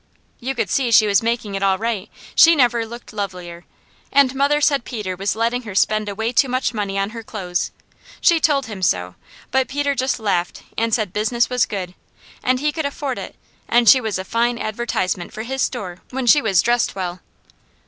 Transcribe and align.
"You 0.39 0.55
could 0.55 0.71
see 0.71 0.89
she 0.89 1.05
was 1.05 1.21
making 1.21 1.53
it 1.53 1.61
all 1.61 1.77
right; 1.77 2.09
she 2.33 2.55
never 2.55 2.87
looked 2.87 3.13
lovelier, 3.13 3.65
and 4.11 4.33
mother 4.33 4.59
said 4.59 4.83
Peter 4.83 5.15
was 5.15 5.35
letting 5.35 5.61
her 5.61 5.75
spend 5.75 6.09
away 6.09 6.31
too 6.33 6.49
much 6.49 6.73
money 6.73 6.97
on 6.97 7.11
her 7.11 7.21
clothes. 7.21 7.69
She 8.19 8.39
told 8.39 8.65
him 8.65 8.81
so, 8.81 9.13
but 9.51 9.67
Peter 9.67 9.93
just 9.93 10.19
laughed 10.19 10.63
and 10.75 10.91
said 10.91 11.13
business 11.13 11.51
was 11.51 11.67
good, 11.67 11.93
and 12.41 12.59
he 12.59 12.71
could 12.71 12.87
afford 12.87 13.19
it, 13.19 13.35
and 13.67 13.87
she 13.87 14.01
was 14.01 14.17
a 14.17 14.25
fine 14.25 14.57
advertisement 14.57 15.33
for 15.33 15.43
his 15.43 15.61
store 15.61 15.99
when 16.09 16.25
she 16.25 16.41
was 16.41 16.63
dressed 16.63 16.95
well." 16.95 17.19